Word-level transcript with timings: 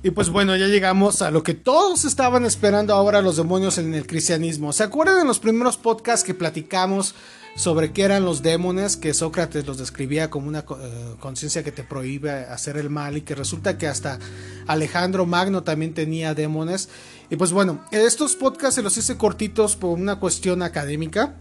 Y 0.00 0.12
pues 0.12 0.30
bueno, 0.30 0.54
ya 0.56 0.68
llegamos 0.68 1.22
a 1.22 1.32
lo 1.32 1.42
que 1.42 1.54
todos 1.54 2.04
estaban 2.04 2.44
esperando 2.44 2.94
ahora 2.94 3.20
los 3.20 3.36
demonios 3.36 3.78
en 3.78 3.94
el 3.94 4.06
cristianismo. 4.06 4.72
¿Se 4.72 4.84
acuerdan 4.84 5.18
de 5.18 5.24
los 5.24 5.40
primeros 5.40 5.76
podcasts 5.76 6.24
que 6.24 6.34
platicamos 6.34 7.16
sobre 7.56 7.92
qué 7.92 8.02
eran 8.02 8.24
los 8.24 8.40
demonios? 8.40 8.96
Que 8.96 9.12
Sócrates 9.12 9.66
los 9.66 9.76
describía 9.76 10.30
como 10.30 10.46
una 10.46 10.60
eh, 10.60 11.16
conciencia 11.18 11.64
que 11.64 11.72
te 11.72 11.82
prohíbe 11.82 12.30
hacer 12.30 12.76
el 12.76 12.90
mal 12.90 13.16
y 13.16 13.22
que 13.22 13.34
resulta 13.34 13.76
que 13.76 13.88
hasta 13.88 14.20
Alejandro 14.68 15.26
Magno 15.26 15.64
también 15.64 15.94
tenía 15.94 16.32
demonios. 16.32 16.88
Y 17.28 17.34
pues 17.34 17.50
bueno, 17.50 17.84
estos 17.90 18.36
podcasts 18.36 18.76
se 18.76 18.82
los 18.82 18.96
hice 18.96 19.16
cortitos 19.16 19.74
por 19.74 19.98
una 19.98 20.20
cuestión 20.20 20.62
académica, 20.62 21.34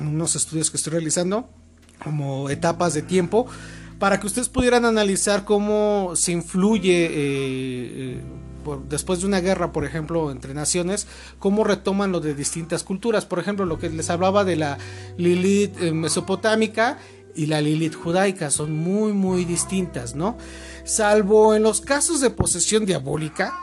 unos 0.00 0.34
estudios 0.34 0.72
que 0.72 0.78
estoy 0.78 0.94
realizando, 0.94 1.48
como 2.02 2.50
etapas 2.50 2.92
de 2.92 3.02
tiempo 3.02 3.46
para 3.98 4.20
que 4.20 4.26
ustedes 4.26 4.48
pudieran 4.48 4.84
analizar 4.84 5.44
cómo 5.44 6.12
se 6.14 6.32
influye 6.32 7.06
eh, 7.06 7.10
eh, 7.14 8.22
después 8.88 9.20
de 9.20 9.26
una 9.26 9.40
guerra, 9.40 9.72
por 9.72 9.84
ejemplo, 9.84 10.30
entre 10.30 10.54
naciones, 10.54 11.06
cómo 11.38 11.64
retoman 11.64 12.12
lo 12.12 12.20
de 12.20 12.34
distintas 12.34 12.82
culturas. 12.82 13.26
Por 13.26 13.38
ejemplo, 13.38 13.66
lo 13.66 13.78
que 13.78 13.90
les 13.90 14.10
hablaba 14.10 14.44
de 14.44 14.56
la 14.56 14.78
Lilith 15.16 15.80
eh, 15.80 15.92
mesopotámica 15.92 16.98
y 17.34 17.46
la 17.46 17.60
Lilith 17.60 17.94
judaica 17.94 18.50
son 18.50 18.72
muy, 18.72 19.12
muy 19.12 19.44
distintas, 19.44 20.14
¿no? 20.14 20.38
Salvo 20.84 21.54
en 21.54 21.62
los 21.62 21.80
casos 21.80 22.20
de 22.20 22.30
posesión 22.30 22.86
diabólica, 22.86 23.58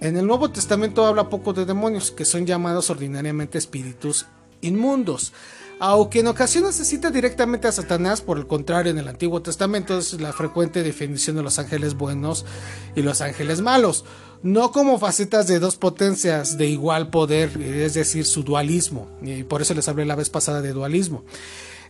en 0.00 0.16
el 0.16 0.26
Nuevo 0.26 0.50
Testamento 0.50 1.04
habla 1.04 1.28
poco 1.28 1.52
de 1.52 1.66
demonios, 1.66 2.10
que 2.10 2.24
son 2.24 2.46
llamados 2.46 2.88
ordinariamente 2.88 3.58
espíritus 3.58 4.26
inmundos 4.62 5.32
aunque 5.80 6.20
en 6.20 6.26
ocasiones 6.26 6.74
se 6.74 6.84
cita 6.84 7.10
directamente 7.10 7.66
a 7.66 7.72
Satanás, 7.72 8.20
por 8.20 8.36
el 8.36 8.46
contrario, 8.46 8.92
en 8.92 8.98
el 8.98 9.08
Antiguo 9.08 9.40
Testamento 9.40 9.98
es 9.98 10.20
la 10.20 10.34
frecuente 10.34 10.82
definición 10.82 11.36
de 11.36 11.42
los 11.42 11.58
ángeles 11.58 11.94
buenos 11.94 12.44
y 12.94 13.00
los 13.00 13.22
ángeles 13.22 13.62
malos, 13.62 14.04
no 14.42 14.72
como 14.72 14.98
facetas 14.98 15.46
de 15.46 15.58
dos 15.58 15.76
potencias 15.76 16.58
de 16.58 16.66
igual 16.66 17.08
poder, 17.08 17.50
es 17.62 17.94
decir, 17.94 18.26
su 18.26 18.42
dualismo, 18.42 19.08
y 19.22 19.42
por 19.42 19.62
eso 19.62 19.72
les 19.72 19.88
hablé 19.88 20.04
la 20.04 20.16
vez 20.16 20.28
pasada 20.28 20.60
de 20.60 20.74
dualismo. 20.74 21.24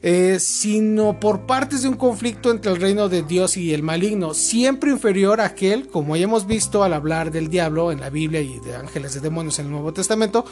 Eh, 0.02 0.38
sino 0.40 1.20
por 1.20 1.44
partes 1.44 1.82
de 1.82 1.88
un 1.88 1.96
conflicto 1.96 2.50
entre 2.50 2.72
el 2.72 2.80
reino 2.80 3.10
de 3.10 3.22
Dios 3.22 3.58
y 3.58 3.74
el 3.74 3.82
maligno, 3.82 4.32
siempre 4.32 4.90
inferior 4.90 5.42
a 5.42 5.44
aquel, 5.44 5.88
como 5.88 6.16
ya 6.16 6.24
hemos 6.24 6.46
visto 6.46 6.82
al 6.82 6.94
hablar 6.94 7.30
del 7.30 7.50
diablo 7.50 7.92
en 7.92 8.00
la 8.00 8.08
Biblia 8.08 8.40
y 8.40 8.58
de 8.60 8.76
ángeles 8.76 9.12
de 9.12 9.20
demonios 9.20 9.58
en 9.58 9.66
el 9.66 9.72
Nuevo 9.72 9.92
Testamento, 9.92 10.46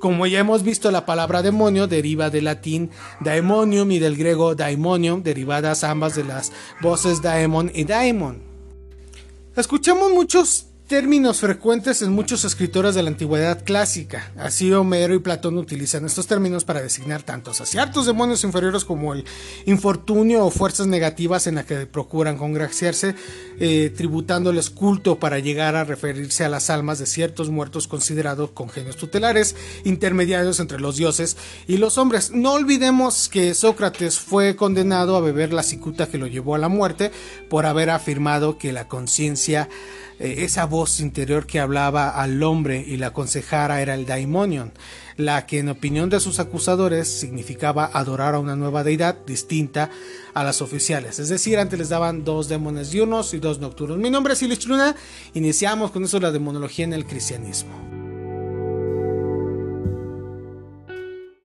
como 0.00 0.26
ya 0.26 0.38
hemos 0.38 0.62
visto 0.62 0.90
la 0.90 1.04
palabra 1.04 1.42
demonio 1.42 1.86
deriva 1.86 2.30
del 2.30 2.44
latín 2.44 2.88
daemonium 3.20 3.90
y 3.90 3.98
del 3.98 4.16
griego 4.16 4.54
daimonium, 4.54 5.22
derivadas 5.22 5.84
ambas 5.84 6.14
de 6.14 6.24
las 6.24 6.50
voces 6.80 7.20
daemon 7.20 7.70
y 7.74 7.84
daemon. 7.84 8.38
Escuchamos 9.54 10.12
muchos 10.12 10.68
términos 10.86 11.40
frecuentes 11.40 12.02
en 12.02 12.12
muchos 12.12 12.44
escritores 12.44 12.94
de 12.94 13.02
la 13.02 13.08
antigüedad 13.08 13.64
clásica. 13.64 14.30
Así 14.36 14.70
Homero 14.70 15.14
y 15.14 15.18
Platón 15.18 15.56
utilizan 15.56 16.04
estos 16.04 16.26
términos 16.26 16.64
para 16.64 16.82
designar 16.82 17.22
tanto 17.22 17.52
a 17.52 17.54
ciertos 17.54 18.04
demonios 18.04 18.44
inferiores 18.44 18.84
como 18.84 19.14
el 19.14 19.24
infortunio 19.64 20.44
o 20.44 20.50
fuerzas 20.50 20.86
negativas 20.86 21.46
en 21.46 21.54
las 21.54 21.64
que 21.64 21.86
procuran 21.86 22.36
congraciarse, 22.36 23.14
eh, 23.58 23.94
tributándoles 23.96 24.68
culto 24.68 25.18
para 25.18 25.38
llegar 25.38 25.74
a 25.74 25.84
referirse 25.84 26.44
a 26.44 26.50
las 26.50 26.68
almas 26.68 26.98
de 26.98 27.06
ciertos 27.06 27.48
muertos 27.48 27.88
considerados 27.88 28.50
congenios 28.50 28.96
tutelares, 28.96 29.56
intermediarios 29.84 30.60
entre 30.60 30.80
los 30.80 30.96
dioses 30.96 31.38
y 31.66 31.78
los 31.78 31.96
hombres. 31.96 32.30
No 32.30 32.52
olvidemos 32.52 33.30
que 33.30 33.54
Sócrates 33.54 34.18
fue 34.18 34.54
condenado 34.54 35.16
a 35.16 35.22
beber 35.22 35.54
la 35.54 35.62
cicuta 35.62 36.08
que 36.08 36.18
lo 36.18 36.26
llevó 36.26 36.54
a 36.54 36.58
la 36.58 36.68
muerte 36.68 37.10
por 37.48 37.64
haber 37.64 37.88
afirmado 37.88 38.58
que 38.58 38.72
la 38.72 38.86
conciencia 38.86 39.70
eh, 40.18 40.36
esa 40.38 40.66
voz 40.66 41.00
interior 41.00 41.46
que 41.46 41.60
hablaba 41.60 42.10
al 42.10 42.42
hombre 42.42 42.84
y 42.86 42.96
la 42.96 43.08
aconsejara 43.08 43.82
era 43.82 43.94
el 43.94 44.06
daimonion, 44.06 44.72
la 45.16 45.46
que 45.46 45.58
en 45.58 45.68
opinión 45.68 46.10
de 46.10 46.20
sus 46.20 46.40
acusadores 46.40 47.08
significaba 47.08 47.90
adorar 47.92 48.34
a 48.34 48.38
una 48.38 48.56
nueva 48.56 48.84
deidad 48.84 49.16
distinta 49.26 49.90
a 50.34 50.44
las 50.44 50.62
oficiales. 50.62 51.18
Es 51.18 51.28
decir, 51.28 51.58
antes 51.58 51.78
les 51.78 51.88
daban 51.88 52.24
dos 52.24 52.48
demonios 52.48 52.90
diurnos 52.90 53.34
y 53.34 53.38
dos 53.38 53.58
nocturnos. 53.58 53.98
Mi 53.98 54.10
nombre 54.10 54.34
es 54.34 54.42
Ilich 54.42 54.66
Luna, 54.66 54.96
iniciamos 55.34 55.90
con 55.90 56.04
eso 56.04 56.18
la 56.20 56.32
demonología 56.32 56.84
en 56.84 56.92
el 56.92 57.06
cristianismo. 57.06 57.83